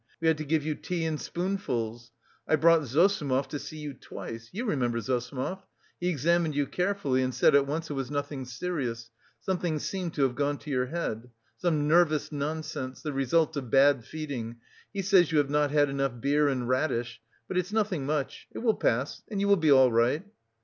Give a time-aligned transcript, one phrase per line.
[0.19, 2.09] We had to give you tea in spoonfuls.
[2.47, 4.49] I brought Zossimov to see you twice.
[4.51, 5.61] You remember Zossimov?
[5.99, 10.23] He examined you carefully and said at once it was nothing serious something seemed to
[10.23, 11.29] have gone to your head.
[11.55, 14.55] Some nervous nonsense, the result of bad feeding,
[14.91, 18.57] he says you have not had enough beer and radish, but it's nothing much, it
[18.57, 20.25] will pass and you will be all right.